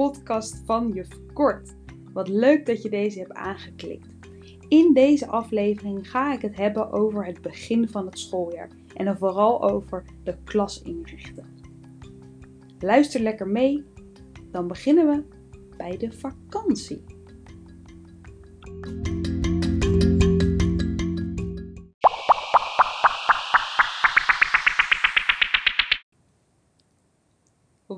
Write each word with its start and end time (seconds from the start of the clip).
Podcast 0.00 0.62
van 0.64 0.88
Juf 0.92 1.08
Kort. 1.32 1.74
Wat 2.12 2.28
leuk 2.28 2.66
dat 2.66 2.82
je 2.82 2.90
deze 2.90 3.18
hebt 3.18 3.32
aangeklikt. 3.32 4.08
In 4.68 4.92
deze 4.94 5.26
aflevering 5.26 6.10
ga 6.10 6.32
ik 6.32 6.42
het 6.42 6.56
hebben 6.56 6.92
over 6.92 7.26
het 7.26 7.40
begin 7.42 7.88
van 7.88 8.06
het 8.06 8.18
schooljaar 8.18 8.70
en 8.94 9.04
dan 9.04 9.18
vooral 9.18 9.70
over 9.70 10.04
de 10.24 10.36
klas 10.44 10.82
inrichten. 10.82 11.46
Luister 12.78 13.20
lekker 13.20 13.48
mee, 13.48 13.84
dan 14.50 14.66
beginnen 14.66 15.06
we 15.06 15.24
bij 15.76 15.96
de 15.96 16.12
vakantie. 16.12 17.04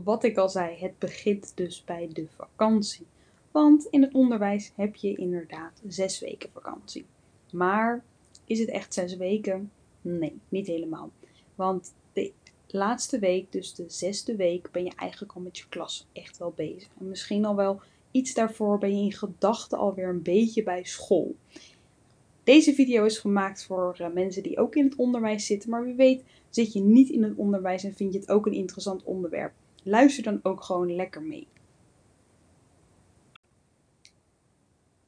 Wat 0.05 0.24
ik 0.24 0.37
al 0.37 0.48
zei, 0.48 0.77
het 0.77 0.98
begint 0.98 1.52
dus 1.55 1.84
bij 1.84 2.09
de 2.12 2.27
vakantie. 2.37 3.06
Want 3.51 3.87
in 3.91 4.02
het 4.02 4.15
onderwijs 4.15 4.73
heb 4.77 4.95
je 4.95 5.16
inderdaad 5.16 5.80
zes 5.88 6.20
weken 6.20 6.51
vakantie. 6.52 7.06
Maar 7.52 8.05
is 8.45 8.59
het 8.59 8.69
echt 8.69 8.95
zes 8.95 9.16
weken? 9.16 9.70
Nee, 10.01 10.41
niet 10.48 10.66
helemaal. 10.66 11.10
Want 11.55 11.95
de 12.12 12.33
laatste 12.66 13.19
week, 13.19 13.52
dus 13.52 13.74
de 13.74 13.84
zesde 13.87 14.37
week, 14.37 14.71
ben 14.71 14.85
je 14.85 14.93
eigenlijk 14.96 15.32
al 15.32 15.41
met 15.41 15.59
je 15.59 15.68
klas 15.68 16.07
echt 16.13 16.38
wel 16.38 16.52
bezig. 16.57 16.88
En 16.98 17.09
misschien 17.09 17.45
al 17.45 17.57
wel 17.57 17.80
iets 18.10 18.35
daarvoor 18.35 18.79
ben 18.79 18.96
je 18.96 19.04
in 19.04 19.13
gedachten 19.13 19.79
alweer 19.79 20.09
een 20.09 20.23
beetje 20.23 20.63
bij 20.63 20.85
school. 20.85 21.35
Deze 22.45 22.74
video 22.74 23.04
is 23.04 23.19
gemaakt 23.19 23.65
voor 23.65 23.96
eh, 23.98 24.13
mensen 24.13 24.43
die 24.43 24.59
ook 24.59 24.74
in 24.74 24.85
het 24.85 24.96
onderwijs 24.96 25.46
zitten, 25.46 25.71
maar 25.71 25.85
wie 25.85 25.95
weet 25.95 26.24
zit 26.51 26.73
je 26.73 26.80
niet 26.80 27.09
in 27.09 27.23
het 27.23 27.37
onderwijs 27.37 27.85
en 27.85 27.95
vind 27.95 28.13
je 28.13 28.19
het 28.19 28.29
ook 28.29 28.46
een 28.46 28.52
interessant 28.52 29.04
onderwerp. 29.04 29.52
Luister 29.83 30.23
dan 30.23 30.41
ook 30.43 30.63
gewoon 30.63 30.95
lekker 30.95 31.23
mee. 31.23 31.47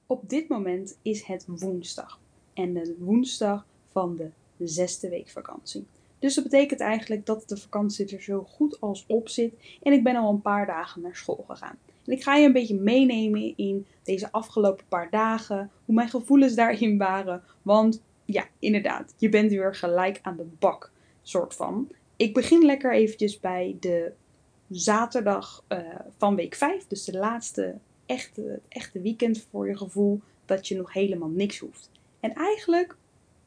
Op 0.06 0.28
dit 0.28 0.48
moment 0.48 0.98
is 1.03 1.22
het 1.22 1.47
woensdag 1.47 2.20
en 2.55 2.75
de 2.75 2.97
woensdag 2.98 3.67
van 3.92 4.17
de 4.17 4.30
zesde 4.58 5.08
week 5.08 5.28
vakantie. 5.28 5.86
Dus 6.19 6.34
dat 6.34 6.45
betekent 6.45 6.80
eigenlijk 6.80 7.27
dat 7.27 7.48
de 7.48 7.56
vakantie 7.56 8.17
er 8.17 8.22
zo 8.22 8.42
goed 8.42 8.80
als 8.80 9.05
op 9.08 9.28
zit 9.28 9.55
en 9.83 9.92
ik 9.92 10.02
ben 10.02 10.17
al 10.17 10.30
een 10.30 10.42
paar 10.42 10.67
dagen 10.67 11.02
naar 11.02 11.17
school 11.17 11.45
gegaan. 11.48 11.78
En 12.05 12.12
ik 12.12 12.22
ga 12.22 12.36
je 12.36 12.47
een 12.47 12.52
beetje 12.52 12.80
meenemen 12.80 13.56
in 13.56 13.86
deze 14.02 14.33
afgelopen 14.33 14.84
paar 14.89 15.11
dagen, 15.11 15.70
hoe 15.84 15.95
mijn 15.95 16.08
gevoelens 16.08 16.55
daarin 16.55 16.98
waren. 16.98 17.42
Want 17.62 18.02
ja, 18.25 18.47
inderdaad, 18.58 19.14
je 19.19 19.28
bent 19.28 19.50
weer 19.50 19.75
gelijk 19.75 20.19
aan 20.22 20.36
de 20.36 20.47
bak, 20.58 20.91
soort 21.22 21.55
van. 21.55 21.89
Ik 22.17 22.34
begin 22.34 22.64
lekker 22.64 22.92
eventjes 22.92 23.41
bij 23.41 23.77
de 23.80 24.12
zaterdag 24.77 25.64
uh, 25.69 25.78
van 26.17 26.36
week 26.36 26.55
5, 26.55 26.86
dus 26.86 27.05
de 27.05 27.19
laatste 27.19 27.75
echte, 28.06 28.61
echte 28.69 29.00
weekend 29.00 29.47
voor 29.50 29.69
je 29.69 29.77
gevoel, 29.77 30.20
dat 30.44 30.69
je 30.69 30.77
nog 30.77 30.92
helemaal 30.92 31.28
niks 31.28 31.58
hoeft. 31.58 31.91
En 32.20 32.33
eigenlijk 32.33 32.97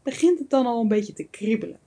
begint 0.04 0.40
het 0.40 0.50
dan 0.50 0.66
al 0.66 0.82
een 0.82 0.88
beetje 0.88 1.14
te 1.14 1.28
kriebelen. 1.28 1.80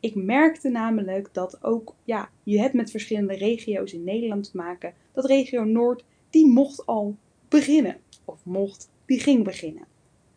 Ik 0.00 0.14
merkte 0.14 0.68
namelijk 0.68 1.28
dat 1.32 1.64
ook, 1.64 1.94
ja, 2.04 2.30
je 2.42 2.60
hebt 2.60 2.74
met 2.74 2.90
verschillende 2.90 3.34
regio's 3.34 3.92
in 3.92 4.04
Nederland 4.04 4.50
te 4.50 4.56
maken. 4.56 4.94
Dat 5.12 5.24
regio 5.24 5.64
Noord, 5.64 6.04
die 6.30 6.46
mocht 6.46 6.86
al 6.86 7.16
beginnen. 7.48 7.96
Of 8.24 8.40
mocht, 8.44 8.90
die 9.06 9.20
ging 9.20 9.44
beginnen. 9.44 9.86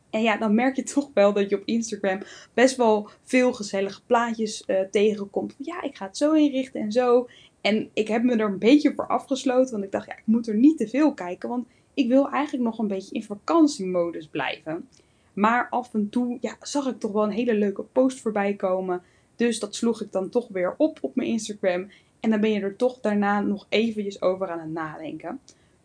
En 0.09 0.21
ja, 0.21 0.37
dan 0.37 0.55
merk 0.55 0.75
je 0.75 0.83
toch 0.83 1.09
wel 1.13 1.33
dat 1.33 1.49
je 1.49 1.55
op 1.55 1.65
Instagram 1.65 2.21
best 2.53 2.75
wel 2.75 3.09
veel 3.23 3.53
gezellige 3.53 4.01
plaatjes 4.05 4.63
uh, 4.67 4.79
tegenkomt. 4.91 5.55
Ja, 5.57 5.81
ik 5.81 5.95
ga 5.95 6.05
het 6.05 6.17
zo 6.17 6.33
inrichten 6.33 6.81
en 6.81 6.91
zo. 6.91 7.27
En 7.61 7.89
ik 7.93 8.07
heb 8.07 8.23
me 8.23 8.35
er 8.35 8.45
een 8.45 8.59
beetje 8.59 8.93
voor 8.95 9.07
afgesloten, 9.07 9.71
want 9.71 9.83
ik 9.83 9.91
dacht, 9.91 10.07
ja, 10.07 10.17
ik 10.17 10.25
moet 10.25 10.47
er 10.47 10.55
niet 10.55 10.77
te 10.77 10.87
veel 10.87 11.13
kijken, 11.13 11.49
want 11.49 11.67
ik 11.93 12.07
wil 12.07 12.29
eigenlijk 12.29 12.63
nog 12.63 12.79
een 12.79 12.87
beetje 12.87 13.15
in 13.15 13.23
vakantiemodus 13.23 14.27
blijven. 14.27 14.87
Maar 15.33 15.67
af 15.69 15.93
en 15.93 16.09
toe 16.09 16.37
ja, 16.41 16.55
zag 16.61 16.87
ik 16.87 16.99
toch 16.99 17.11
wel 17.11 17.23
een 17.23 17.31
hele 17.31 17.53
leuke 17.53 17.83
post 17.83 18.19
voorbij 18.19 18.53
komen. 18.53 19.01
Dus 19.35 19.59
dat 19.59 19.75
sloeg 19.75 20.01
ik 20.01 20.11
dan 20.11 20.29
toch 20.29 20.47
weer 20.47 20.73
op 20.77 20.97
op 21.01 21.15
mijn 21.15 21.29
Instagram. 21.29 21.89
En 22.19 22.29
dan 22.29 22.39
ben 22.39 22.51
je 22.51 22.59
er 22.59 22.75
toch 22.75 22.99
daarna 22.99 23.41
nog 23.41 23.65
eventjes 23.69 24.21
over 24.21 24.49
aan 24.49 24.59
het 24.59 24.71
nadenken. 24.71 25.39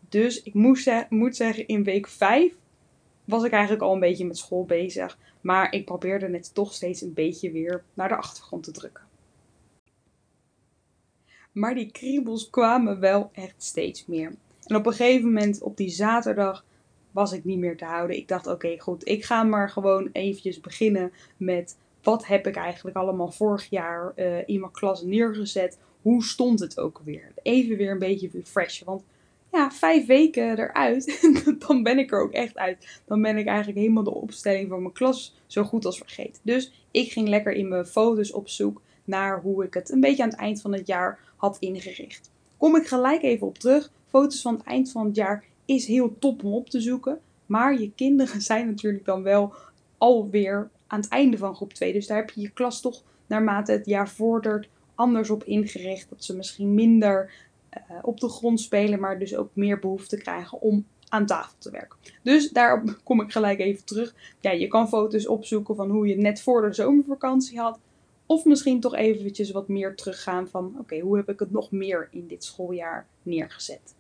Dus 0.09 0.43
ik 0.43 0.55
moet, 0.55 1.07
moet 1.09 1.37
zeggen, 1.37 1.67
in 1.67 1.85
week 1.85 2.09
5 2.09 2.55
was 3.25 3.45
ik 3.45 3.53
eigenlijk 3.53 3.83
al 3.83 3.95
een 3.95 4.01
beetje 4.01 4.27
met 4.27 4.39
school 4.39 4.65
bezig. 4.65 5.19
Maar 5.41 5.73
ik 5.73 5.85
probeerde 5.85 6.31
het 6.31 6.55
toch 6.55 6.73
steeds 6.73 7.01
een 7.01 7.15
beetje 7.15 7.51
weer 7.51 7.83
naar 7.95 8.09
de 8.09 8.17
achtergrond 8.17 8.63
te 8.63 8.71
drukken. 8.71 9.06
Maar 11.57 11.75
die 11.75 11.91
kriebels 11.91 12.51
kwamen 12.51 13.01
wel 13.01 13.31
echt 13.33 13.55
steeds 13.59 14.07
meer. 14.07 14.35
En 14.65 14.77
op 14.77 14.87
een 14.87 14.93
gegeven 14.93 15.25
moment, 15.27 15.63
op 15.63 15.77
die 15.77 15.89
zaterdag, 15.89 16.65
was 17.11 17.33
ik 17.33 17.45
niet 17.45 17.59
meer 17.59 17.77
te 17.77 17.85
houden. 17.85 18.17
Ik 18.17 18.29
dacht, 18.29 18.47
oké, 18.47 18.79
goed, 18.79 19.09
ik 19.09 19.25
ga 19.25 19.43
maar 19.43 19.71
gewoon 19.71 20.09
eventjes 20.13 20.61
beginnen 20.61 21.13
met 21.37 21.77
wat 22.03 22.27
heb 22.27 22.47
ik 22.47 22.57
eigenlijk 22.57 22.97
allemaal 22.97 23.31
vorig 23.31 23.71
jaar 23.71 24.13
uh, 24.17 24.49
in 24.49 24.61
mijn 24.61 24.73
klas 24.73 25.03
neergezet. 25.03 25.79
Hoe 26.03 26.25
stond 26.25 26.61
het 26.61 26.81
ook 26.81 27.01
weer? 27.05 27.33
Even 27.43 27.77
weer 27.77 27.91
een 27.91 27.99
beetje 27.99 28.29
refreshen. 28.33 28.87
Want 28.87 29.03
ja, 29.53 29.71
vijf 29.71 30.07
weken 30.07 30.59
eruit, 30.59 31.29
dan 31.67 31.83
ben 31.83 31.99
ik 31.99 32.13
er 32.13 32.21
ook 32.21 32.33
echt 32.33 32.57
uit. 32.57 33.01
Dan 33.05 33.23
ben 33.23 33.37
ik 33.37 33.47
eigenlijk 33.47 33.79
helemaal 33.79 34.03
de 34.05 34.15
opstelling 34.15 34.69
van 34.69 34.81
mijn 34.81 34.95
klas 34.95 35.37
zo 35.47 35.63
goed 35.63 35.85
als 35.85 35.99
vergeten. 35.99 36.41
Dus 36.43 36.87
ik 36.91 37.13
ging 37.13 37.29
lekker 37.29 37.53
in 37.53 37.69
mijn 37.69 37.87
foto's 37.87 38.33
op 38.33 38.49
zoek 38.49 38.83
naar 39.07 39.41
hoe 39.41 39.65
ik 39.65 39.75
het 39.75 39.91
een 39.91 40.01
beetje 40.01 40.23
aan 40.23 40.29
het 40.29 40.39
eind 40.39 40.61
van 40.61 40.73
het 40.73 40.87
jaar 40.87 41.19
had 41.37 41.57
ingericht. 41.59 42.31
Kom 42.57 42.77
ik 42.77 42.87
gelijk 42.87 43.23
even 43.23 43.47
op 43.47 43.59
terug. 43.59 43.91
Foto's 44.07 44.43
van 44.43 44.55
het 44.55 44.65
eind 44.65 44.91
van 44.91 45.07
het 45.07 45.17
jaar 45.17 45.45
is 45.65 45.87
heel 45.87 46.17
top 46.19 46.45
om 46.45 46.53
op 46.53 46.71
te 46.71 46.81
zoeken. 46.81 47.21
Maar 47.47 47.81
je 47.81 47.93
kinderen 47.95 48.41
zijn 48.53 48.67
natuurlijk 48.67 49.05
dan 49.05 49.23
wel 49.23 49.55
alweer 49.99 50.71
aan 50.87 51.01
het 51.01 51.09
einde 51.09 51.39
van 51.39 51.55
groep 51.55 51.73
2. 51.73 51.93
Dus 51.93 52.07
daar 52.07 52.17
heb 52.17 52.31
je 52.31 52.41
je 52.41 52.51
klas 52.51 52.81
toch 52.81 53.03
naarmate 53.27 53.73
het 53.73 53.87
jaar 53.87 54.09
vordert 54.09 54.69
anders 54.95 55.31
op 55.31 55.45
ingericht. 55.45 56.09
Dat 56.09 56.25
ze 56.25 56.37
misschien 56.37 56.75
minder 56.75 57.33
uh, 57.91 57.99
op 58.03 58.21
de 58.21 58.29
grond 58.29 58.61
spelen, 58.61 59.01
maar 59.01 59.19
dus 59.19 59.37
ook 59.37 59.51
meer 59.53 59.79
behoefte 59.79 60.17
krijgen 60.17 60.61
om 60.61 60.87
aan 61.09 61.27
tafel 61.27 61.55
te 61.59 61.71
werken. 61.71 61.99
Dus 62.23 62.51
daarop 62.51 62.99
kom 63.05 63.21
ik 63.21 63.33
gelijk 63.33 63.61
even 63.61 63.85
terug. 63.85 64.15
Ja, 64.41 64.51
je 64.51 64.69
kan 64.69 64.89
foto's 64.89 65.27
opzoeken 65.27 65.77
van 65.77 65.91
hoe 65.91 66.07
je 66.07 66.17
net 66.17 66.43
voor 66.43 66.63
de 66.63 66.73
zomervakantie 66.73 67.59
had. 67.59 67.79
Of 68.27 68.45
misschien 68.45 68.81
toch 68.81 68.95
eventjes 68.95 69.51
wat 69.51 69.69
meer 69.69 69.97
teruggaan 69.97 70.49
van 70.49 70.77
oké, 70.79 70.99
hoe 70.99 71.17
heb 71.17 71.29
ik 71.29 71.39
het 71.39 71.51
nog 71.51 71.71
meer 71.71 72.09
in 72.11 72.27
dit 72.27 72.45
schooljaar 72.45 73.07
neergezet. 73.23 73.95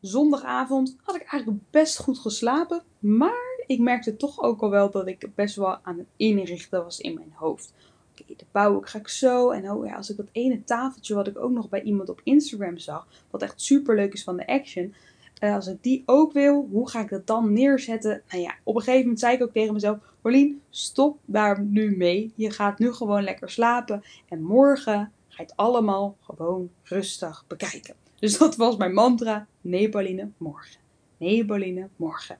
Zondagavond 0.00 0.96
had 1.02 1.14
ik 1.14 1.22
eigenlijk 1.22 1.62
best 1.70 1.98
goed 1.98 2.18
geslapen, 2.18 2.82
maar 2.98 3.62
ik 3.66 3.78
merkte 3.78 4.16
toch 4.16 4.42
ook 4.42 4.60
al 4.60 4.70
wel 4.70 4.90
dat 4.90 5.06
ik 5.06 5.28
best 5.34 5.56
wel 5.56 5.78
aan 5.82 5.98
het 5.98 6.06
inrichten 6.16 6.84
was 6.84 7.00
in 7.00 7.14
mijn 7.14 7.32
hoofd. 7.34 7.72
Oké, 8.12 8.34
de 8.36 8.44
bouw 8.52 8.80
ga 8.80 8.98
ik 8.98 9.08
zo. 9.08 9.50
En 9.50 9.70
oh 9.70 9.86
ja, 9.86 9.96
als 9.96 10.10
ik 10.10 10.16
dat 10.16 10.28
ene 10.32 10.64
tafeltje 10.64 11.14
wat 11.14 11.26
ik 11.26 11.38
ook 11.38 11.50
nog 11.50 11.68
bij 11.68 11.82
iemand 11.82 12.08
op 12.08 12.20
Instagram 12.24 12.78
zag, 12.78 13.06
wat 13.30 13.42
echt 13.42 13.60
super 13.60 13.96
leuk 13.96 14.12
is 14.12 14.24
van 14.24 14.36
de 14.36 14.46
Action, 14.46 14.94
uh, 15.40 15.54
als 15.54 15.66
ik 15.66 15.82
die 15.82 16.02
ook 16.06 16.32
wil, 16.32 16.68
hoe 16.70 16.90
ga 16.90 17.00
ik 17.00 17.08
dat 17.08 17.26
dan 17.26 17.52
neerzetten? 17.52 18.22
Nou 18.28 18.42
ja, 18.42 18.54
op 18.62 18.74
een 18.74 18.80
gegeven 18.80 19.02
moment 19.02 19.20
zei 19.20 19.34
ik 19.34 19.42
ook 19.42 19.52
tegen 19.52 19.72
mezelf: 19.72 19.98
Paulien, 20.20 20.62
stop 20.70 21.18
daar 21.24 21.62
nu 21.62 21.96
mee. 21.96 22.32
Je 22.34 22.50
gaat 22.50 22.78
nu 22.78 22.92
gewoon 22.92 23.22
lekker 23.22 23.50
slapen. 23.50 24.02
En 24.28 24.42
morgen 24.42 25.12
ga 25.28 25.42
je 25.42 25.42
het 25.42 25.56
allemaal 25.56 26.16
gewoon 26.20 26.70
rustig 26.82 27.44
bekijken. 27.46 27.94
Dus 28.18 28.38
dat 28.38 28.56
was 28.56 28.76
mijn 28.76 28.94
mantra. 28.94 29.46
Nee, 29.60 29.88
Pauline, 29.88 30.30
morgen. 30.36 30.80
Nee, 31.16 31.44
Pauline, 31.44 31.88
morgen. 31.96 32.38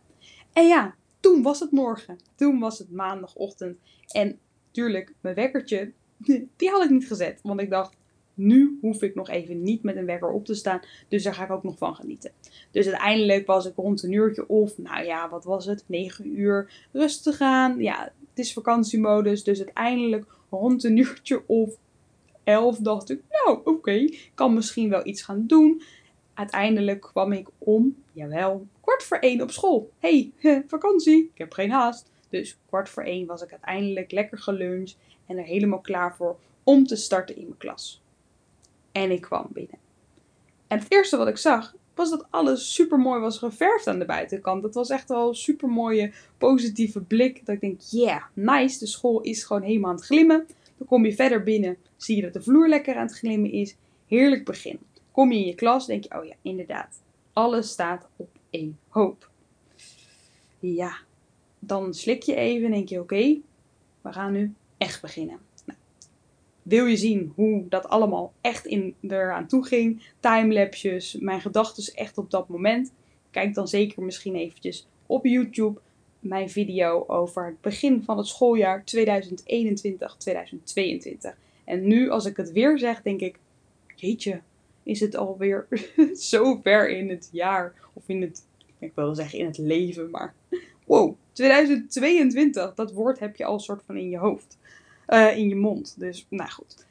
En 0.52 0.66
ja, 0.66 0.94
toen 1.20 1.42
was 1.42 1.60
het 1.60 1.70
morgen. 1.70 2.18
Toen 2.34 2.58
was 2.58 2.78
het 2.78 2.90
maandagochtend. 2.90 3.78
En 4.08 4.38
tuurlijk, 4.70 5.14
mijn 5.20 5.34
wekkertje, 5.34 5.92
die 6.56 6.70
had 6.70 6.84
ik 6.84 6.90
niet 6.90 7.06
gezet. 7.06 7.40
Want 7.42 7.60
ik 7.60 7.70
dacht, 7.70 7.96
nu 8.38 8.78
hoef 8.80 9.02
ik 9.02 9.14
nog 9.14 9.28
even 9.28 9.62
niet 9.62 9.82
met 9.82 9.96
een 9.96 10.06
wekker 10.06 10.30
op 10.30 10.44
te 10.44 10.54
staan. 10.54 10.80
Dus 11.08 11.22
daar 11.22 11.34
ga 11.34 11.44
ik 11.44 11.50
ook 11.50 11.62
nog 11.62 11.78
van 11.78 11.94
genieten. 11.94 12.30
Dus 12.70 12.86
uiteindelijk 12.86 13.46
was 13.46 13.66
ik 13.66 13.76
rond 13.76 14.02
een 14.02 14.12
uurtje 14.12 14.48
of, 14.48 14.78
nou 14.78 15.04
ja, 15.04 15.28
wat 15.28 15.44
was 15.44 15.66
het? 15.66 15.84
9 15.86 16.38
uur 16.38 16.86
rustig 16.92 17.36
gaan. 17.36 17.78
Ja, 17.78 18.12
het 18.28 18.38
is 18.38 18.52
vakantiemodus. 18.52 19.44
Dus 19.44 19.58
uiteindelijk 19.58 20.24
rond 20.50 20.84
een 20.84 20.96
uurtje 20.96 21.42
of 21.46 21.76
11 22.44 22.78
dacht 22.78 23.10
ik, 23.10 23.20
nou 23.30 23.60
oké, 23.64 24.08
kan 24.34 24.54
misschien 24.54 24.88
wel 24.88 25.06
iets 25.06 25.22
gaan 25.22 25.46
doen. 25.46 25.82
Uiteindelijk 26.34 27.00
kwam 27.00 27.32
ik 27.32 27.48
om, 27.58 27.96
jawel, 28.12 28.66
kwart 28.80 29.02
voor 29.02 29.18
één 29.18 29.42
op 29.42 29.50
school. 29.50 29.90
hey, 29.98 30.32
vakantie, 30.66 31.30
ik 31.34 31.38
heb 31.38 31.52
geen 31.52 31.70
haast. 31.70 32.10
Dus 32.28 32.58
kwart 32.66 32.88
voor 32.88 33.02
één 33.02 33.26
was 33.26 33.42
ik 33.42 33.50
uiteindelijk 33.50 34.10
lekker 34.10 34.38
geluncht 34.38 34.96
en 35.26 35.38
er 35.38 35.44
helemaal 35.44 35.80
klaar 35.80 36.16
voor 36.16 36.38
om 36.62 36.86
te 36.86 36.96
starten 36.96 37.36
in 37.36 37.44
mijn 37.44 37.58
klas. 37.58 38.02
En 38.92 39.10
ik 39.10 39.20
kwam 39.20 39.46
binnen. 39.52 39.78
En 40.66 40.78
het 40.78 40.86
eerste 40.88 41.16
wat 41.16 41.28
ik 41.28 41.36
zag 41.36 41.74
was 41.94 42.10
dat 42.10 42.26
alles 42.30 42.74
super 42.74 42.98
mooi 42.98 43.20
was 43.20 43.38
geverfd 43.38 43.86
aan 43.86 43.98
de 43.98 44.04
buitenkant. 44.04 44.62
Dat 44.62 44.74
was 44.74 44.90
echt 44.90 45.08
wel 45.08 45.28
een 45.28 45.34
super 45.34 45.68
mooie 45.68 46.12
positieve 46.38 47.00
blik. 47.00 47.46
Dat 47.46 47.54
ik 47.54 47.60
denk, 47.60 47.80
yeah, 47.80 48.22
nice. 48.32 48.78
De 48.78 48.86
school 48.86 49.20
is 49.20 49.44
gewoon 49.44 49.62
helemaal 49.62 49.90
aan 49.90 49.96
het 49.96 50.04
glimmen. 50.04 50.46
Dan 50.76 50.86
kom 50.86 51.04
je 51.04 51.14
verder 51.14 51.42
binnen, 51.42 51.76
zie 51.96 52.16
je 52.16 52.22
dat 52.22 52.32
de 52.32 52.42
vloer 52.42 52.68
lekker 52.68 52.96
aan 52.96 53.06
het 53.06 53.18
glimmen 53.18 53.52
is. 53.52 53.76
Heerlijk 54.06 54.44
begin. 54.44 54.78
Kom 55.10 55.32
je 55.32 55.38
in 55.38 55.46
je 55.46 55.54
klas, 55.54 55.86
denk 55.86 56.04
je, 56.04 56.18
oh 56.18 56.24
ja, 56.24 56.34
inderdaad. 56.42 57.00
Alles 57.32 57.70
staat 57.70 58.08
op 58.16 58.28
één 58.50 58.78
hoop. 58.88 59.30
Ja, 60.58 60.98
dan 61.58 61.94
slik 61.94 62.22
je 62.22 62.34
even 62.34 62.64
en 62.64 62.72
denk 62.72 62.88
je, 62.88 63.00
oké, 63.00 63.36
we 64.00 64.12
gaan 64.12 64.32
nu 64.32 64.54
echt 64.76 65.00
beginnen. 65.00 65.38
Wil 66.68 66.86
je 66.86 66.96
zien 66.96 67.32
hoe 67.34 67.68
dat 67.68 67.88
allemaal 67.88 68.32
echt 68.40 68.66
in, 68.66 68.94
eraan 69.00 69.46
toe 69.46 69.66
ging? 69.66 70.02
Timelapses, 70.20 71.16
mijn 71.20 71.40
gedachten 71.40 71.94
echt 71.94 72.18
op 72.18 72.30
dat 72.30 72.48
moment? 72.48 72.92
Kijk 73.30 73.54
dan 73.54 73.68
zeker 73.68 74.02
misschien 74.02 74.34
eventjes 74.34 74.86
op 75.06 75.24
YouTube 75.24 75.80
mijn 76.20 76.50
video 76.50 77.04
over 77.06 77.46
het 77.46 77.60
begin 77.60 78.02
van 78.02 78.16
het 78.16 78.26
schooljaar 78.26 78.84
2021-2022. 78.96 78.96
En 81.64 81.86
nu, 81.86 82.10
als 82.10 82.24
ik 82.24 82.36
het 82.36 82.52
weer 82.52 82.78
zeg, 82.78 83.02
denk 83.02 83.20
ik: 83.20 83.38
jeetje, 83.94 84.40
is 84.82 85.00
het 85.00 85.16
alweer 85.16 85.66
zo 86.30 86.60
ver 86.62 86.88
in 86.88 87.08
het 87.08 87.28
jaar? 87.32 87.74
Of 87.92 88.02
in 88.06 88.22
het, 88.22 88.46
ik 88.78 88.92
wilde 88.94 89.14
zeggen 89.14 89.38
in 89.38 89.46
het 89.46 89.58
leven, 89.58 90.10
maar 90.10 90.34
wow, 90.84 91.14
2022, 91.32 92.74
dat 92.74 92.92
woord 92.92 93.18
heb 93.18 93.36
je 93.36 93.44
al 93.44 93.58
soort 93.58 93.82
van 93.86 93.96
in 93.96 94.08
je 94.08 94.18
hoofd, 94.18 94.58
uh, 95.08 95.36
in 95.36 95.48
je 95.48 95.56
mond. 95.56 95.94
Dus, 95.98 96.26
nou 96.28 96.50
goed. 96.50 96.86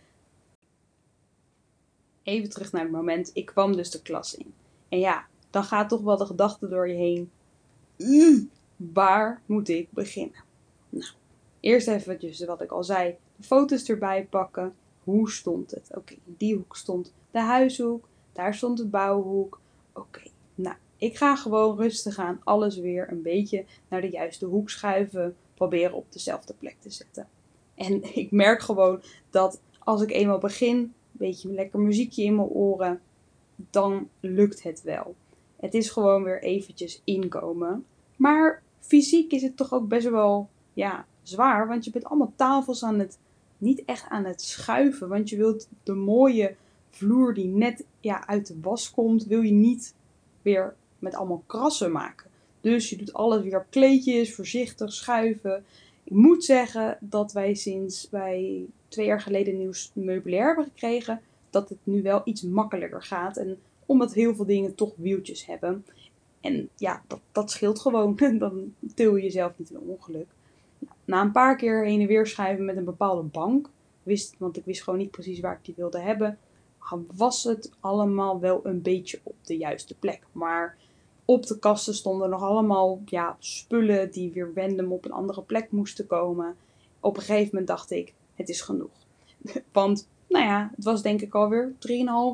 Even 2.23 2.49
terug 2.49 2.71
naar 2.71 2.81
het 2.81 2.91
moment. 2.91 3.31
Ik 3.33 3.45
kwam 3.45 3.75
dus 3.75 3.91
de 3.91 4.01
klas 4.01 4.35
in. 4.35 4.53
En 4.89 4.99
ja, 4.99 5.25
dan 5.49 5.63
gaat 5.63 5.89
toch 5.89 6.01
wel 6.01 6.17
de 6.17 6.25
gedachte 6.25 6.67
door 6.67 6.89
je 6.89 6.95
heen. 6.95 7.31
Mm, 7.97 8.49
waar 8.75 9.41
moet 9.45 9.69
ik 9.69 9.91
beginnen? 9.91 10.43
Nou, 10.89 11.11
eerst 11.59 11.87
even 11.87 12.47
wat 12.47 12.61
ik 12.61 12.71
al 12.71 12.83
zei. 12.83 13.15
De 13.35 13.43
foto's 13.43 13.89
erbij 13.89 14.25
pakken. 14.25 14.75
Hoe 15.03 15.31
stond 15.31 15.71
het? 15.71 15.89
Oké, 15.95 16.13
in 16.13 16.35
die 16.37 16.55
hoek 16.55 16.75
stond 16.75 17.13
de 17.31 17.39
huishoek. 17.39 18.07
Daar 18.33 18.53
stond 18.53 18.77
de 18.77 18.85
bouwhoek. 18.85 19.59
Oké, 19.93 20.21
nou, 20.55 20.75
ik 20.97 21.17
ga 21.17 21.35
gewoon 21.35 21.77
rustig 21.77 22.17
aan 22.17 22.41
alles 22.43 22.77
weer 22.77 23.11
een 23.11 23.21
beetje 23.21 23.65
naar 23.87 24.01
de 24.01 24.09
juiste 24.09 24.45
hoek 24.45 24.69
schuiven. 24.69 25.35
Proberen 25.53 25.93
op 25.93 26.11
dezelfde 26.11 26.53
plek 26.53 26.75
te 26.79 26.89
zetten. 26.89 27.27
En 27.77 28.03
ik 28.23 28.31
merk 28.31 28.61
gewoon 28.61 29.01
dat 29.29 29.61
als 29.79 30.01
ik 30.01 30.11
eenmaal 30.11 30.37
begin, 30.37 30.77
een 30.77 30.93
beetje 31.11 31.51
lekker 31.51 31.79
muziekje 31.79 32.23
in 32.23 32.35
mijn 32.35 32.47
oren, 32.47 33.01
dan 33.55 34.09
lukt 34.19 34.63
het 34.63 34.81
wel. 34.81 35.15
Het 35.55 35.73
is 35.73 35.89
gewoon 35.89 36.23
weer 36.23 36.41
eventjes 36.41 37.01
inkomen. 37.03 37.85
Maar 38.15 38.61
fysiek 38.79 39.31
is 39.31 39.41
het 39.41 39.57
toch 39.57 39.73
ook 39.73 39.87
best 39.87 40.09
wel 40.09 40.49
ja, 40.73 41.05
zwaar. 41.23 41.67
Want 41.67 41.85
je 41.85 41.91
bent 41.91 42.05
allemaal 42.05 42.33
tafels 42.35 42.83
aan 42.83 42.99
het, 42.99 43.17
niet 43.57 43.85
echt 43.85 44.09
aan 44.09 44.25
het 44.25 44.41
schuiven. 44.41 45.07
Want 45.07 45.29
je 45.29 45.37
wilt 45.37 45.67
de 45.83 45.93
mooie 45.93 46.55
vloer 46.89 47.33
die 47.33 47.47
net 47.47 47.85
ja, 47.99 48.27
uit 48.27 48.47
de 48.47 48.59
was 48.61 48.91
komt, 48.91 49.25
wil 49.25 49.41
je 49.41 49.51
niet 49.51 49.95
weer 50.41 50.75
met 50.99 51.15
allemaal 51.15 51.43
krassen 51.45 51.91
maken. 51.91 52.29
Dus 52.61 52.89
je 52.89 52.97
doet 52.97 53.13
alles 53.13 53.43
weer 53.43 53.59
op 53.59 53.65
kleedjes, 53.69 54.35
voorzichtig 54.35 54.93
schuiven. 54.93 55.65
Ik 56.07 56.13
moet 56.13 56.43
zeggen 56.43 56.97
dat 56.99 57.31
wij 57.31 57.53
sinds 57.53 58.07
wij 58.11 58.65
twee 58.87 59.05
jaar 59.05 59.21
geleden 59.21 59.57
nieuw 59.57 59.71
meubilair 59.93 60.45
hebben 60.45 60.65
gekregen, 60.65 61.21
dat 61.49 61.69
het 61.69 61.77
nu 61.83 62.01
wel 62.01 62.21
iets 62.23 62.41
makkelijker 62.41 63.03
gaat. 63.03 63.37
En 63.37 63.57
omdat 63.85 64.13
heel 64.13 64.35
veel 64.35 64.45
dingen 64.45 64.75
toch 64.75 64.93
wieltjes 64.95 65.45
hebben. 65.45 65.85
En 66.41 66.69
ja, 66.75 67.01
dat, 67.07 67.19
dat 67.31 67.51
scheelt 67.51 67.79
gewoon. 67.79 68.15
Dan 68.39 68.73
til 68.95 69.15
je 69.15 69.23
jezelf 69.23 69.53
niet 69.57 69.69
in 69.69 69.75
een 69.75 69.81
ongeluk. 69.81 70.27
Na 71.05 71.21
een 71.21 71.31
paar 71.31 71.55
keer 71.55 71.85
heen 71.85 72.01
en 72.01 72.07
weer 72.07 72.27
schuiven 72.27 72.65
met 72.65 72.77
een 72.77 72.83
bepaalde 72.83 73.23
bank, 73.23 73.69
wist, 74.03 74.35
want 74.37 74.57
ik 74.57 74.65
wist 74.65 74.83
gewoon 74.83 74.99
niet 74.99 75.11
precies 75.11 75.39
waar 75.39 75.53
ik 75.53 75.65
die 75.65 75.75
wilde 75.77 75.99
hebben, 75.99 76.37
was 77.15 77.43
het 77.43 77.71
allemaal 77.79 78.39
wel 78.39 78.59
een 78.63 78.81
beetje 78.81 79.19
op 79.23 79.35
de 79.41 79.57
juiste 79.57 79.95
plek. 79.95 80.21
Maar 80.31 80.77
op 81.27 81.45
de 81.45 81.59
kasten 81.59 81.93
stonden 81.93 82.29
nog 82.29 82.41
allemaal 82.41 83.01
ja, 83.05 83.35
spullen 83.39 84.11
die 84.11 84.31
weer 84.31 84.51
random 84.55 84.91
op 84.91 85.05
een 85.05 85.11
andere 85.11 85.41
plek 85.41 85.71
moesten 85.71 86.07
komen. 86.07 86.55
Op 86.99 87.15
een 87.15 87.23
gegeven 87.23 87.49
moment 87.51 87.67
dacht 87.67 87.91
ik, 87.91 88.13
het 88.35 88.49
is 88.49 88.61
genoeg. 88.61 89.05
Want, 89.71 90.07
nou 90.27 90.45
ja, 90.45 90.71
het 90.75 90.83
was 90.83 91.01
denk 91.01 91.21
ik 91.21 91.35
alweer 91.35 91.73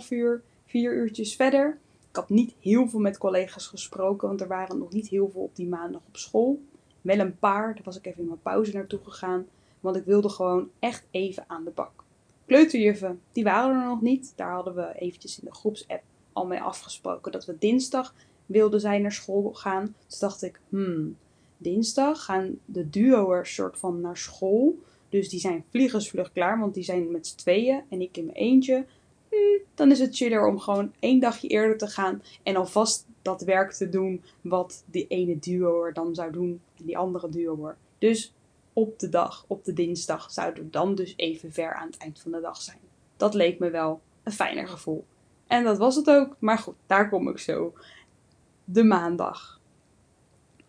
3,5 0.04 0.08
uur, 0.10 0.42
4 0.66 0.94
uurtjes 0.94 1.36
verder. 1.36 1.78
Ik 2.10 2.16
had 2.16 2.30
niet 2.30 2.54
heel 2.60 2.88
veel 2.88 3.00
met 3.00 3.18
collega's 3.18 3.68
gesproken, 3.68 4.28
want 4.28 4.42
er 4.42 4.48
waren 4.48 4.78
nog 4.78 4.92
niet 4.92 5.08
heel 5.08 5.30
veel 5.30 5.42
op 5.42 5.56
die 5.56 5.68
maandag 5.68 6.02
op 6.08 6.18
school. 6.18 6.62
Wel 7.02 7.20
een 7.20 7.40
paar, 7.40 7.74
daar 7.74 7.84
was 7.84 7.98
ik 7.98 8.06
even 8.06 8.22
in 8.22 8.28
mijn 8.28 8.42
pauze 8.42 8.74
naartoe 8.74 9.00
gegaan, 9.04 9.46
want 9.80 9.96
ik 9.96 10.06
wilde 10.06 10.30
gewoon 10.30 10.70
echt 10.80 11.06
even 11.12 11.44
aan 11.48 11.64
de 11.64 11.72
bak. 11.72 12.04
Kleuterjuffen, 12.46 13.22
die 13.32 13.44
waren 13.44 13.82
er 13.82 13.88
nog 13.88 14.02
niet. 14.02 14.34
Daar 14.36 14.52
hadden 14.52 14.76
we 14.76 14.94
eventjes 15.00 15.40
in 15.40 15.46
de 15.46 15.56
groepsapp 15.56 16.04
al 16.34 16.46
mee 16.46 16.62
afgesproken 16.62 17.32
dat 17.32 17.46
we 17.46 17.58
dinsdag 17.60 18.14
wilden 18.46 18.80
zijn 18.80 19.02
naar 19.02 19.12
school 19.12 19.54
gaan. 19.54 19.96
Dus 20.08 20.20
dacht 20.20 20.44
ik, 20.44 20.60
hmm, 20.70 21.18
dinsdag 21.58 22.24
gaan 22.24 22.60
de 22.66 22.90
duo'ers 22.90 23.54
soort 23.54 23.78
van 23.78 24.02
naar 24.02 24.18
school. 24.18 24.80
Dus 25.10 25.30
die 25.30 25.40
zijn 25.40 25.66
vliegensvlug 25.70 26.32
klaar, 26.32 26.60
want 26.60 26.74
die 26.74 26.84
zijn 26.84 27.12
met 27.12 27.28
z'n 27.28 27.38
tweeën 27.38 27.82
en 27.90 28.02
ik 28.02 28.18
in 28.18 28.26
mijn 28.26 28.38
eentje. 28.38 28.86
Hmm, 29.30 29.60
dan 29.76 29.92
is 29.92 30.00
het 30.00 30.16
chiller 30.16 30.46
om 30.46 30.60
gewoon 30.60 30.94
één 31.00 31.20
dagje 31.20 31.48
eerder 31.48 31.78
te 31.78 31.88
gaan 31.88 32.22
en 32.44 32.56
alvast 32.56 33.06
dat 33.22 33.42
werk 33.42 33.72
te 33.72 33.90
doen 33.90 34.24
wat 34.42 34.84
die 34.86 35.08
ene 35.08 35.40
duo'er 35.40 35.94
dan 35.94 36.16
zou 36.16 36.32
doen 36.32 36.62
en 36.78 36.86
die 36.86 36.98
andere 36.98 37.30
duo'er. 37.30 37.78
Dus 37.98 38.34
op 38.74 39.00
de 39.00 39.10
dag, 39.10 39.46
op 39.48 39.66
de 39.66 39.74
dinsdag, 39.74 40.32
zouden 40.32 40.64
we 40.64 40.70
dan 40.70 40.96
dus 40.96 41.14
even 41.16 41.52
ver 41.52 41.74
aan 41.74 41.88
het 41.88 41.98
eind 41.98 42.20
van 42.20 42.32
de 42.32 42.42
dag 42.42 42.62
zijn. 42.62 42.80
Dat 43.18 43.34
leek 43.34 43.60
me 43.60 43.70
wel 43.70 44.02
een 44.24 44.32
fijner 44.32 44.68
gevoel. 44.68 45.06
En 45.48 45.64
dat 45.64 45.78
was 45.78 45.96
het 45.96 46.10
ook, 46.10 46.36
maar 46.40 46.58
goed, 46.58 46.76
daar 46.88 47.10
kom 47.10 47.30
ik 47.30 47.40
zo. 47.40 47.74
De 48.64 48.84
maandag. 48.84 49.60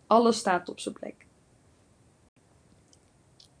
Alles 0.07 0.37
staat 0.37 0.69
op 0.69 0.79
zijn 0.79 0.95
plek. 0.95 1.25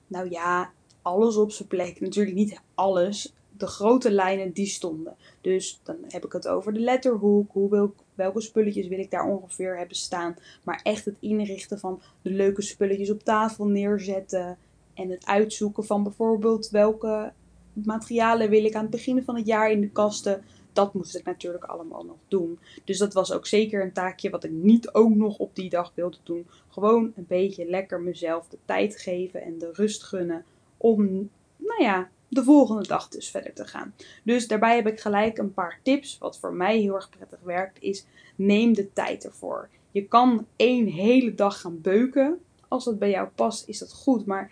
Nou 0.07 0.29
ja, 0.29 0.71
alles 1.01 1.35
op 1.35 1.51
zijn 1.51 1.67
plek. 1.67 1.99
Natuurlijk 1.99 2.35
niet 2.35 2.61
alles 2.75 3.33
de 3.57 3.67
grote 3.67 4.11
lijnen 4.11 4.51
die 4.51 4.65
stonden. 4.65 5.15
Dus 5.41 5.79
dan 5.83 5.95
heb 6.07 6.25
ik 6.25 6.31
het 6.31 6.47
over 6.47 6.73
de 6.73 6.79
letterhoek, 6.79 7.51
hoe 7.51 7.69
wil, 7.69 7.93
welke 8.15 8.41
spulletjes 8.41 8.87
wil 8.87 8.99
ik 8.99 9.11
daar 9.11 9.27
ongeveer 9.27 9.77
hebben 9.77 9.97
staan. 9.97 10.35
Maar 10.63 10.79
echt 10.83 11.05
het 11.05 11.17
inrichten 11.19 11.79
van 11.79 12.01
de 12.21 12.29
leuke 12.29 12.61
spulletjes 12.61 13.11
op 13.11 13.23
tafel 13.23 13.65
neerzetten. 13.65 14.57
En 14.93 15.09
het 15.09 15.25
uitzoeken 15.25 15.85
van 15.85 16.03
bijvoorbeeld 16.03 16.69
welke 16.69 17.33
materialen 17.73 18.49
wil 18.49 18.65
ik 18.65 18.75
aan 18.75 18.81
het 18.81 18.91
begin 18.91 19.23
van 19.23 19.35
het 19.35 19.45
jaar 19.45 19.71
in 19.71 19.81
de 19.81 19.89
kasten. 19.89 20.43
Dat 20.75 20.93
moest 20.93 21.15
ik 21.15 21.25
natuurlijk 21.25 21.63
allemaal 21.63 22.03
nog 22.03 22.17
doen. 22.27 22.59
Dus 22.83 22.97
dat 22.97 23.13
was 23.13 23.31
ook 23.31 23.47
zeker 23.47 23.83
een 23.83 23.93
taakje 23.93 24.29
wat 24.29 24.43
ik 24.43 24.51
niet 24.51 24.93
ook 24.93 25.15
nog 25.15 25.37
op 25.37 25.55
die 25.55 25.69
dag 25.69 25.91
wilde 25.95 26.17
doen. 26.23 26.47
Gewoon 26.69 27.13
een 27.15 27.25
beetje 27.27 27.69
lekker 27.69 28.01
mezelf 28.01 28.47
de 28.47 28.57
tijd 28.65 28.99
geven 28.99 29.41
en 29.41 29.57
de 29.57 29.69
rust 29.73 30.03
gunnen 30.03 30.45
om, 30.77 31.29
nou 31.57 31.83
ja, 31.83 32.09
de 32.27 32.43
volgende 32.43 32.87
dag 32.87 33.07
dus 33.07 33.29
verder 33.29 33.53
te 33.53 33.67
gaan. 33.67 33.93
Dus 34.23 34.47
daarbij 34.47 34.75
heb 34.75 34.87
ik 34.87 34.99
gelijk 34.99 35.37
een 35.37 35.53
paar 35.53 35.79
tips. 35.83 36.17
Wat 36.17 36.39
voor 36.39 36.53
mij 36.53 36.77
heel 36.79 36.95
erg 36.95 37.09
prettig 37.09 37.39
werkt, 37.43 37.81
is 37.81 38.05
neem 38.35 38.73
de 38.73 38.93
tijd 38.93 39.25
ervoor. 39.25 39.69
Je 39.91 40.07
kan 40.07 40.45
één 40.55 40.87
hele 40.87 41.35
dag 41.35 41.61
gaan 41.61 41.81
beuken. 41.81 42.39
Als 42.67 42.85
dat 42.85 42.99
bij 42.99 43.09
jou 43.09 43.27
past, 43.35 43.67
is 43.67 43.79
dat 43.79 43.93
goed. 43.93 44.25
Maar 44.25 44.51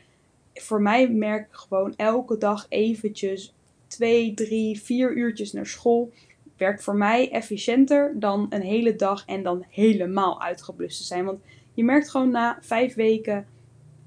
voor 0.54 0.82
mij 0.82 1.10
merk 1.10 1.48
ik 1.48 1.56
gewoon 1.56 1.94
elke 1.96 2.38
dag 2.38 2.66
eventjes 2.70 3.54
twee, 3.94 4.34
drie, 4.34 4.82
vier 4.82 5.16
uurtjes 5.16 5.52
naar 5.52 5.66
school. 5.66 6.12
Werkt 6.58 6.84
voor 6.84 6.96
mij 6.96 7.32
efficiënter 7.32 8.20
dan 8.20 8.46
een 8.50 8.62
hele 8.62 8.96
dag 8.96 9.26
en 9.26 9.44
dan 9.44 9.66
helemaal 9.70 10.42
uitgeblust 10.42 10.98
te 10.98 11.04
zijn. 11.04 11.26
Want 11.26 11.40
je 11.74 11.84
merkt 11.84 12.10
gewoon 12.10 12.32
na 12.32 12.58
vijf 12.62 12.96
weken 12.96 13.48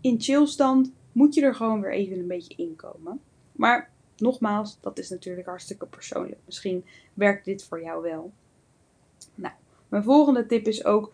in 0.01 0.21
chillstand 0.21 0.93
moet 1.13 1.35
je 1.35 1.43
er 1.43 1.55
gewoon 1.55 1.81
weer 1.81 1.93
even 1.93 2.19
een 2.19 2.27
beetje 2.27 2.55
inkomen. 2.57 3.21
Maar 3.53 3.91
nogmaals, 4.17 4.79
dat 4.81 4.99
is 4.99 5.11
natuurlijk 5.11 5.47
hartstikke 5.47 5.87
persoonlijk. 5.87 6.41
Misschien 6.45 6.85
werkt 7.15 7.45
dit 7.45 7.65
voor 7.65 7.83
jou 7.83 8.03
wel. 8.03 8.33
Nou, 9.35 9.55
mijn 9.89 10.03
volgende 10.03 10.47
tip 10.47 10.67
is 10.67 10.85
ook. 10.85 11.13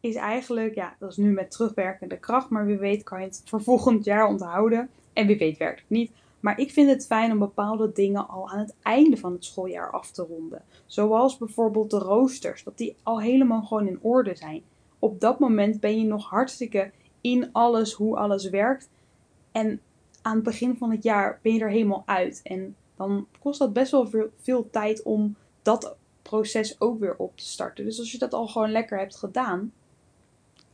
Is 0.00 0.14
eigenlijk, 0.14 0.74
ja, 0.74 0.96
dat 0.98 1.10
is 1.10 1.16
nu 1.16 1.30
met 1.30 1.50
terugwerkende 1.50 2.18
kracht, 2.18 2.50
maar 2.50 2.66
wie 2.66 2.78
weet 2.78 3.02
kan 3.02 3.20
je 3.20 3.26
het 3.26 3.42
voor 3.44 3.62
volgend 3.62 4.04
jaar 4.04 4.26
onthouden. 4.26 4.90
En 5.12 5.26
wie 5.26 5.38
weet 5.38 5.58
werkt 5.58 5.80
het 5.80 5.90
niet. 5.90 6.10
Maar 6.40 6.58
ik 6.58 6.70
vind 6.70 6.90
het 6.90 7.06
fijn 7.06 7.32
om 7.32 7.38
bepaalde 7.38 7.92
dingen 7.92 8.28
al 8.28 8.48
aan 8.48 8.58
het 8.58 8.74
einde 8.82 9.16
van 9.16 9.32
het 9.32 9.44
schooljaar 9.44 9.90
af 9.90 10.10
te 10.10 10.22
ronden. 10.22 10.62
Zoals 10.86 11.38
bijvoorbeeld 11.38 11.90
de 11.90 11.98
roosters, 11.98 12.64
dat 12.64 12.78
die 12.78 12.96
al 13.02 13.20
helemaal 13.20 13.62
gewoon 13.62 13.86
in 13.86 13.98
orde 14.02 14.34
zijn 14.34 14.62
op 14.98 15.20
dat 15.20 15.38
moment 15.38 15.80
ben 15.80 15.98
je 15.98 16.06
nog 16.06 16.28
hartstikke 16.28 16.90
in 17.20 17.52
alles, 17.52 17.92
hoe 17.92 18.16
alles 18.16 18.48
werkt. 18.48 18.88
En 19.52 19.80
aan 20.22 20.34
het 20.34 20.44
begin 20.44 20.76
van 20.76 20.90
het 20.90 21.02
jaar 21.02 21.38
ben 21.42 21.54
je 21.54 21.60
er 21.60 21.70
helemaal 21.70 22.02
uit. 22.06 22.40
En 22.42 22.76
dan 22.96 23.26
kost 23.38 23.58
dat 23.58 23.72
best 23.72 23.90
wel 23.90 24.06
veel, 24.06 24.28
veel 24.40 24.70
tijd 24.70 25.02
om 25.02 25.36
dat 25.62 25.96
proces 26.22 26.80
ook 26.80 26.98
weer 26.98 27.16
op 27.16 27.36
te 27.36 27.44
starten. 27.44 27.84
Dus 27.84 27.98
als 27.98 28.12
je 28.12 28.18
dat 28.18 28.34
al 28.34 28.46
gewoon 28.46 28.70
lekker 28.70 28.98
hebt 28.98 29.16
gedaan, 29.16 29.72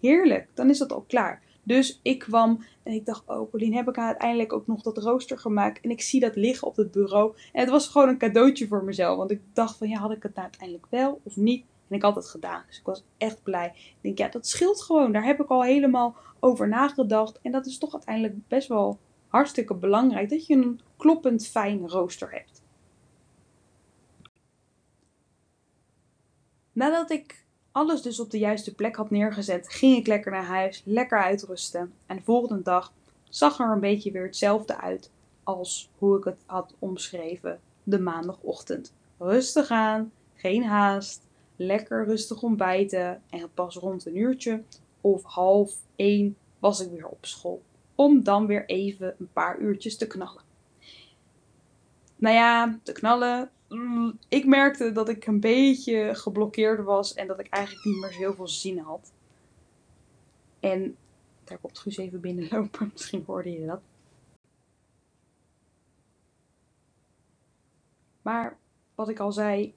heerlijk. 0.09 0.49
Dan 0.55 0.71
is 0.71 0.79
dat 0.79 0.93
al 0.93 1.05
klaar. 1.09 1.43
Dus 1.63 2.01
ik 2.03 2.19
kwam 2.19 2.65
en 2.83 2.93
ik 2.93 3.07
dacht, 3.07 3.23
oh 3.27 3.51
Pauline, 3.51 3.77
heb 3.77 3.89
ik 3.89 3.99
uiteindelijk 3.99 4.53
ook 4.53 4.67
nog 4.67 4.83
dat 4.83 4.99
rooster 4.99 5.39
gemaakt. 5.39 5.81
En 5.81 5.91
ik 5.91 6.01
zie 6.01 6.21
dat 6.21 6.37
liggen 6.37 6.69
op 6.69 6.77
het 6.77 6.91
bureau. 6.91 7.35
En 7.53 7.61
het 7.61 7.71
was 7.71 7.89
gewoon 7.89 8.09
een 8.09 8.19
cadeautje 8.19 8.67
voor 8.67 8.85
mezelf. 8.85 9.17
Want 9.17 9.31
ik 9.31 9.41
dacht 9.53 9.77
van, 9.77 9.89
ja, 9.89 9.99
had 9.99 10.11
ik 10.11 10.23
het 10.23 10.35
nou 10.35 10.47
uiteindelijk 10.47 10.87
wel 10.91 11.21
of 11.23 11.37
niet? 11.37 11.65
En 11.89 11.97
ik 11.97 12.03
had 12.03 12.15
het 12.15 12.29
gedaan. 12.29 12.63
Dus 12.67 12.79
ik 12.79 12.87
was 12.87 13.05
echt 13.19 13.43
blij. 13.43 13.73
Ik 13.75 13.97
denk, 14.01 14.19
ja, 14.19 14.29
dat 14.29 14.47
scheelt 14.47 14.83
gewoon. 14.83 15.13
Daar 15.13 15.25
heb 15.25 15.41
ik 15.41 15.49
al 15.49 15.63
helemaal 15.63 16.17
over 16.41 16.69
nagedacht. 16.69 17.41
En 17.43 17.53
dat 17.53 17.67
is 17.67 17.79
toch 17.79 17.93
uiteindelijk 17.93 18.49
best 18.49 18.69
wel 18.69 18.99
hartstikke 19.29 19.75
belangrijk. 19.75 20.31
Dat 20.31 20.47
je 20.47 20.55
een 20.55 20.81
kloppend 20.97 21.47
fijn 21.47 21.89
rooster 21.89 22.31
hebt. 22.31 22.63
Nadat 26.73 27.11
ik 27.11 27.44
alles 27.75 28.03
dus 28.03 28.21
op 28.21 28.31
de 28.31 28.39
juiste 28.39 28.75
plek 28.75 28.97
had 28.97 29.11
neergezet, 29.11 29.69
ging 29.69 29.97
ik 29.97 30.07
lekker 30.07 30.33
naar 30.33 30.45
huis, 30.45 30.83
lekker 30.85 31.23
uitrusten. 31.23 31.93
En 32.07 32.17
de 32.17 32.23
volgende 32.23 32.63
dag 32.63 32.93
zag 33.29 33.59
er 33.59 33.71
een 33.71 33.81
beetje 33.81 34.11
weer 34.11 34.23
hetzelfde 34.23 34.77
uit 34.77 35.11
als 35.43 35.91
hoe 35.99 36.19
ik 36.19 36.25
het 36.25 36.43
had 36.47 36.75
omschreven 36.79 37.61
de 37.83 37.99
maandagochtend. 37.99 38.93
Rustig 39.19 39.71
aan, 39.71 40.13
geen 40.35 40.65
haast, 40.65 41.23
lekker 41.57 42.05
rustig 42.05 42.43
ontbijten 42.43 43.23
en 43.31 43.51
pas 43.55 43.77
rond 43.77 44.07
een 44.07 44.19
uurtje 44.19 44.63
of 45.01 45.23
half 45.23 45.77
één 45.97 46.37
was 46.59 46.81
ik 46.81 46.91
weer 46.91 47.07
op 47.07 47.27
school. 47.27 47.63
Om 47.95 48.23
dan 48.23 48.47
weer 48.47 48.67
even 48.67 49.15
een 49.19 49.33
paar 49.33 49.59
uurtjes 49.59 49.97
te 49.97 50.07
knallen. 50.07 50.43
Nou 52.17 52.35
ja, 52.35 52.79
te 52.83 52.93
knallen. 52.93 53.51
Mm, 53.75 54.19
ik 54.29 54.47
merkte 54.47 54.93
dat 54.93 55.09
ik 55.09 55.27
een 55.27 55.41
beetje 55.41 56.15
geblokkeerd 56.15 56.83
was 56.85 57.15
en 57.15 57.27
dat 57.27 57.41
ik 57.41 57.49
eigenlijk 57.49 57.85
niet 57.85 58.01
meer 58.01 58.13
zo 58.13 58.19
heel 58.19 58.35
veel 58.35 58.49
zin 58.49 58.79
had. 58.79 59.13
En 60.61 60.97
daar 61.45 61.59
komt 61.59 61.79
Guus 61.79 61.97
even 61.97 62.21
binnenlopen, 62.21 62.91
misschien 62.93 63.25
hoorde 63.27 63.51
je 63.51 63.67
dat. 63.67 63.81
Maar 68.23 68.57
wat 68.95 69.09
ik 69.09 69.19
al 69.19 69.33
zei, 69.33 69.75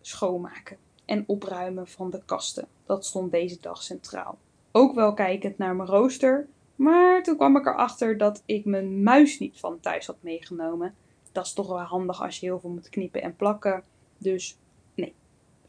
schoonmaken 0.00 0.76
en 1.04 1.24
opruimen 1.26 1.88
van 1.88 2.10
de 2.10 2.22
kasten. 2.24 2.68
Dat 2.86 3.04
stond 3.04 3.30
deze 3.30 3.58
dag 3.60 3.82
centraal. 3.82 4.38
Ook 4.72 4.94
wel 4.94 5.14
kijkend 5.14 5.58
naar 5.58 5.76
mijn 5.76 5.88
rooster, 5.88 6.48
maar 6.76 7.22
toen 7.22 7.36
kwam 7.36 7.56
ik 7.56 7.66
erachter 7.66 8.18
dat 8.18 8.42
ik 8.46 8.64
mijn 8.64 9.02
muis 9.02 9.38
niet 9.38 9.58
van 9.58 9.80
thuis 9.80 10.06
had 10.06 10.16
meegenomen. 10.20 10.94
Dat 11.32 11.46
is 11.46 11.52
toch 11.52 11.68
wel 11.68 11.78
handig 11.78 12.22
als 12.22 12.40
je 12.40 12.46
heel 12.46 12.60
veel 12.60 12.70
moet 12.70 12.88
knippen 12.88 13.22
en 13.22 13.36
plakken. 13.36 13.82
Dus 14.18 14.58
nee, 14.94 15.14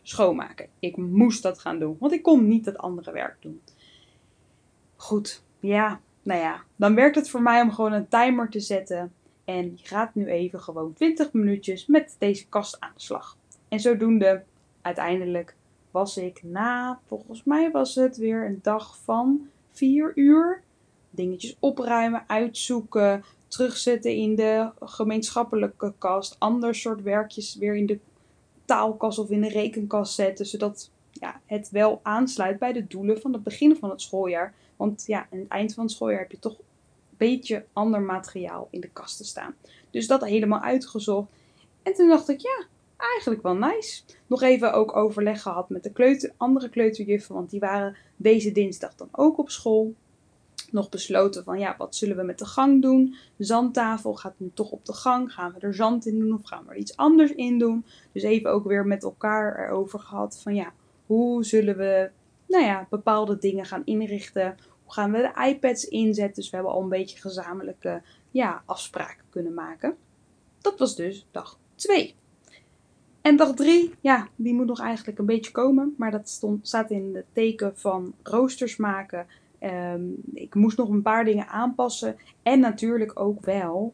schoonmaken. 0.02 0.68
Ik 0.80 0.98
moest 0.98 1.44
dat 1.44 1.60
gaan 1.60 1.80
doen, 1.80 1.98
want 2.00 2.14
ik 2.14 2.24
kon 2.24 2.48
niet 2.48 2.66
het 2.66 2.78
andere 2.78 3.12
werk 3.12 3.38
doen. 3.40 3.62
Goed, 4.96 5.44
ja, 5.60 6.00
nou 6.24 6.40
ja, 6.40 6.64
dan 6.76 6.96
werkt 6.96 7.16
het 7.16 7.30
voor 7.30 7.42
mij 7.42 7.62
om 7.62 7.72
gewoon 7.72 7.94
een 7.94 8.08
timer 8.08 8.50
te 8.50 8.60
zetten. 8.60 9.14
En 9.46 9.72
je 9.76 9.86
gaat 9.86 10.16
nu 10.16 10.28
even 10.28 10.62
gewoon 10.62 10.94
20 10.94 11.34
minuutjes 11.34 11.86
met 11.86 12.16
deze 12.20 12.48
kast 12.48 12.80
aan 12.80 12.92
de 12.96 13.02
slag. 13.02 13.38
En 13.68 13.80
zodoende 13.80 14.44
uiteindelijk 14.82 15.56
was 15.92 16.18
ik 16.18 16.44
na, 16.44 17.00
volgens 17.06 17.44
mij 17.44 17.72
was 17.72 17.96
het 17.96 18.18
weer 18.18 18.46
een 18.46 18.60
dag 18.62 18.98
van 18.98 19.50
4 19.72 20.12
uur. 20.16 20.62
Dingetjes 21.10 21.58
opruimen, 21.60 22.24
uitzoeken, 22.28 23.24
terugzetten 23.52 24.16
in 24.16 24.36
de 24.36 24.70
gemeenschappelijke 24.80 25.94
kast. 25.98 26.36
Ander 26.40 26.76
soort 26.76 27.02
werkjes 27.02 27.56
weer 27.56 27.76
in 27.76 27.86
de 27.86 28.00
taalkast 28.66 29.20
of 29.20 29.30
in 29.30 29.42
de 29.42 29.50
rekenkast 29.50 30.14
zetten. 30.14 30.46
Zodat 30.46 30.90
ja, 31.12 31.42
het 31.46 31.70
wel 31.70 32.00
aansluit 32.04 32.60
bij 32.60 32.74
de 32.74 32.88
doelen 32.88 33.22
van 33.22 33.34
het 33.34 33.44
begin 33.44 33.76
van 33.76 33.90
het 33.90 34.02
schooljaar. 34.02 34.54
Want 34.76 35.04
ja, 35.08 35.28
aan 35.32 35.40
het 35.40 35.48
eind 35.48 35.74
van 35.74 35.84
het 35.84 35.94
schooljaar 35.94 36.20
heb 36.20 36.32
je 36.32 36.40
toch 36.40 36.58
een 36.58 37.18
beetje 37.18 37.66
ander 37.74 38.02
materiaal 38.02 38.68
in 38.72 38.82
de 38.82 38.90
kasten 38.90 39.26
staan. 39.26 39.56
Dus 39.90 40.08
dat 40.08 40.26
helemaal 40.26 40.62
uitgezocht. 40.62 41.30
En 41.84 41.94
toen 41.94 42.10
dacht 42.10 42.30
ik, 42.30 42.40
ja, 42.40 42.66
eigenlijk 42.98 43.42
wel 43.42 43.56
nice. 43.56 44.02
Nog 44.28 44.42
even 44.42 44.74
ook 44.74 44.96
overleg 44.96 45.42
gehad 45.42 45.70
met 45.70 45.84
de 45.84 45.92
kleuter, 45.92 46.34
andere 46.38 46.70
kleuterjuffen, 46.70 47.36
want 47.36 47.50
die 47.50 47.60
waren 47.60 47.98
deze 48.16 48.52
dinsdag 48.52 48.96
dan 48.96 49.10
ook 49.12 49.38
op 49.38 49.50
school. 49.50 49.94
Nog 50.72 50.90
besloten 50.90 51.44
van 51.44 51.60
ja, 51.60 51.76
wat 51.78 51.96
zullen 51.96 52.18
we 52.18 52.24
met 52.24 52.40
de 52.40 52.46
gang 52.46 52.82
doen? 52.82 53.16
Zandtafel 53.38 54.14
gaat 54.14 54.34
nu 54.38 54.52
toch 54.54 54.72
op 54.72 54.86
de 54.86 54.94
gang. 54.94 55.34
Gaan 55.34 55.54
we 55.54 55.60
er 55.60 55.74
zand 55.74 56.06
in 56.06 56.20
doen 56.20 56.34
of 56.34 56.44
gaan 56.44 56.64
we 56.66 56.72
er 56.72 56.78
iets 56.78 56.98
anders 56.98 57.32
in 57.32 57.60
doen? 57.60 57.86
Dus 58.12 58.24
even 58.24 58.52
ook 58.52 58.66
weer 58.66 58.86
met 58.86 59.04
elkaar 59.04 59.68
erover 59.68 60.00
gehad 60.00 60.40
van 60.42 60.56
ja, 60.56 60.74
hoe 61.06 61.46
zullen 61.46 61.78
we 61.78 62.10
nou 62.48 62.64
ja, 62.64 62.88
bepaalde 62.90 63.38
dingen 63.38 63.66
gaan 63.66 63.86
inrichten? 63.86 64.58
Hoe 64.84 64.94
gaan 64.94 65.12
we 65.12 65.32
de 65.34 65.48
iPads 65.50 65.86
inzetten? 65.86 66.36
Dus 66.36 66.50
we 66.50 66.56
hebben 66.56 66.74
al 66.74 66.82
een 66.82 66.90
beetje 66.90 67.20
gezamenlijke 67.20 68.02
ja, 68.32 68.64
afspraken 68.66 69.26
kunnen 69.30 69.54
maken. 69.54 69.96
Dat 70.62 70.80
was 70.80 70.96
dus 70.96 71.28
dag 71.32 71.60
2. 71.76 72.16
En 73.22 73.36
dag 73.36 73.54
3, 73.54 73.94
ja, 74.02 74.28
die 74.36 74.54
moet 74.54 74.66
nog 74.66 74.80
eigenlijk 74.80 75.20
een 75.20 75.26
beetje 75.26 75.52
komen. 75.52 75.96
Maar 75.98 76.12
dat 76.12 76.30
stond, 76.30 76.68
staat 76.68 76.92
in 76.92 77.16
het 77.16 77.26
teken 77.34 77.78
van 77.78 78.14
roosters 78.24 78.78
maken. 78.78 79.28
Ehm, 79.62 80.02
ik 80.34 80.56
moest 80.56 80.78
nog 80.78 80.90
een 80.90 81.02
paar 81.02 81.26
dingen 81.26 81.48
aanpassen. 81.48 82.18
En 82.44 82.60
natuurlijk 82.60 83.20
ook 83.20 83.46
wel 83.46 83.94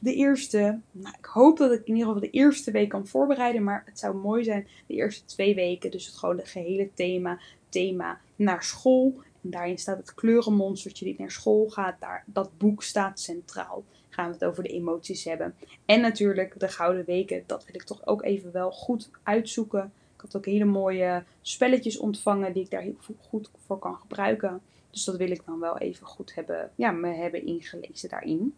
de 0.00 0.14
eerste. 0.14 0.78
Nou, 0.92 1.14
ik 1.18 1.24
hoop 1.24 1.58
dat 1.58 1.72
ik 1.72 1.78
in 1.78 1.94
ieder 1.94 2.06
geval 2.06 2.20
de 2.20 2.30
eerste 2.30 2.70
week 2.70 2.88
kan 2.88 3.06
voorbereiden. 3.06 3.62
Maar 3.64 3.82
het 3.86 3.98
zou 3.98 4.16
mooi 4.16 4.44
zijn 4.44 4.66
de 4.86 4.94
eerste 4.94 5.24
twee 5.24 5.54
weken. 5.54 5.90
Dus 5.90 6.06
het 6.06 6.16
gewoon 6.16 6.36
het 6.36 6.48
gehele 6.48 6.88
thema. 6.94 7.38
Thema 7.68 8.20
naar 8.36 8.62
school. 8.62 9.14
En 9.42 9.50
daarin 9.50 9.78
staat 9.78 9.96
het 9.96 10.14
kleurenmonstertje 10.14 11.04
die 11.04 11.14
naar 11.18 11.30
school 11.30 11.68
gaat. 11.68 12.00
Daar, 12.00 12.24
dat 12.26 12.50
boek 12.58 12.82
staat 12.82 13.20
centraal 13.20 13.84
gaan 14.16 14.26
we 14.26 14.32
het 14.32 14.44
over 14.44 14.62
de 14.62 14.68
emoties 14.68 15.24
hebben. 15.24 15.54
En 15.84 16.00
natuurlijk 16.00 16.60
de 16.60 16.68
Gouden 16.68 17.04
Weken, 17.04 17.42
dat 17.46 17.64
wil 17.64 17.74
ik 17.74 17.82
toch 17.82 18.06
ook 18.06 18.22
even 18.22 18.52
wel 18.52 18.70
goed 18.70 19.10
uitzoeken. 19.22 19.92
Ik 20.14 20.20
had 20.20 20.36
ook 20.36 20.46
hele 20.46 20.64
mooie 20.64 21.24
spelletjes 21.42 21.98
ontvangen 21.98 22.52
die 22.52 22.62
ik 22.62 22.70
daar 22.70 22.80
heel 22.80 22.96
goed 23.28 23.50
voor 23.66 23.78
kan 23.78 23.94
gebruiken. 23.94 24.60
Dus 24.96 25.04
dat 25.04 25.16
wil 25.16 25.30
ik 25.30 25.44
dan 25.44 25.60
wel 25.60 25.78
even 25.78 26.06
goed 26.06 26.34
hebben, 26.34 26.70
ja, 26.74 26.90
me 26.90 27.08
hebben 27.08 27.46
ingelezen 27.46 28.08
daarin. 28.08 28.54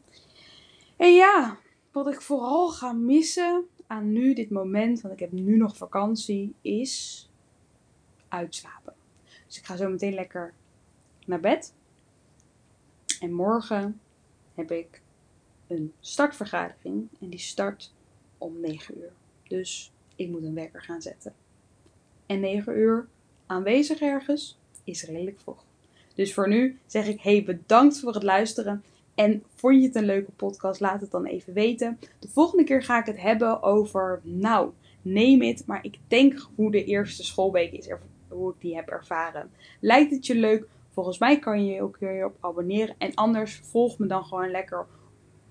En 0.96 1.14
ja, 1.14 1.58
wat 1.92 2.12
ik 2.12 2.20
vooral 2.20 2.68
ga 2.68 2.92
missen 2.92 3.66
aan 3.86 4.12
nu, 4.12 4.34
dit 4.34 4.50
moment, 4.50 5.00
want 5.00 5.14
ik 5.14 5.20
heb 5.20 5.32
nu 5.32 5.56
nog 5.56 5.76
vakantie, 5.76 6.54
is 6.60 7.28
uitslapen. 8.28 8.94
Dus 9.46 9.58
ik 9.58 9.64
ga 9.64 9.76
zo 9.76 9.88
meteen 9.88 10.14
lekker 10.14 10.54
naar 11.26 11.40
bed. 11.40 11.74
En 13.20 13.32
morgen 13.32 14.00
heb 14.54 14.70
ik 14.70 15.02
een 15.66 15.92
startvergadering 16.00 17.08
en 17.20 17.28
die 17.28 17.38
start 17.38 17.94
om 18.38 18.60
9 18.60 18.98
uur. 18.98 19.12
Dus 19.48 19.92
ik 20.16 20.28
moet 20.28 20.42
een 20.42 20.54
wekker 20.54 20.82
gaan 20.82 21.02
zetten. 21.02 21.34
En 22.26 22.40
9 22.40 22.78
uur 22.78 23.08
aanwezig 23.46 24.00
ergens 24.00 24.58
is 24.84 25.02
redelijk 25.02 25.40
vroeg. 25.40 25.66
Dus 26.18 26.34
voor 26.34 26.48
nu 26.48 26.78
zeg 26.86 27.06
ik 27.06 27.20
hey 27.20 27.44
bedankt 27.44 28.00
voor 28.00 28.14
het 28.14 28.22
luisteren. 28.22 28.84
En 29.14 29.42
vond 29.54 29.74
je 29.74 29.86
het 29.86 29.94
een 29.94 30.04
leuke 30.04 30.30
podcast? 30.30 30.80
Laat 30.80 31.00
het 31.00 31.10
dan 31.10 31.24
even 31.24 31.52
weten. 31.52 31.98
De 32.18 32.28
volgende 32.28 32.64
keer 32.64 32.82
ga 32.82 32.98
ik 32.98 33.06
het 33.06 33.20
hebben 33.20 33.62
over, 33.62 34.20
nou, 34.22 34.70
neem 35.02 35.42
het. 35.42 35.66
Maar 35.66 35.84
ik 35.84 35.98
denk 36.08 36.48
hoe 36.54 36.70
de 36.70 36.84
eerste 36.84 37.24
schoolweek 37.24 37.72
is, 37.72 37.90
hoe 38.28 38.52
ik 38.52 38.60
die 38.60 38.74
heb 38.74 38.88
ervaren. 38.88 39.50
Lijkt 39.80 40.10
het 40.10 40.26
je 40.26 40.34
leuk? 40.34 40.66
Volgens 40.88 41.18
mij 41.18 41.38
kan 41.38 41.64
je 41.64 41.72
je 41.72 41.82
ook 41.82 41.96
hierop 41.98 42.36
abonneren. 42.40 42.94
En 42.98 43.14
anders 43.14 43.60
volg 43.64 43.98
me 43.98 44.06
dan 44.06 44.24
gewoon 44.24 44.50
lekker 44.50 44.86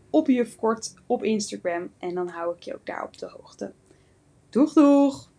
op 0.10 0.28
Jufkort 0.28 0.94
op 1.06 1.24
Instagram. 1.24 1.90
En 1.98 2.16
dan 2.16 2.28
hou 2.28 2.56
ik 2.56 2.64
je 2.64 2.74
ook 2.74 2.86
daar 2.86 3.04
op 3.04 3.18
de 3.18 3.30
hoogte. 3.30 3.72
Doeg 4.50 4.74
doeg! 4.74 5.30